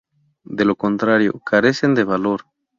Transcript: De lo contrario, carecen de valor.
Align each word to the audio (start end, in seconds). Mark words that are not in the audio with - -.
De 0.57 0.65
lo 0.65 0.75
contrario, 0.77 1.39
carecen 1.45 1.93
de 1.93 2.03
valor. 2.03 2.47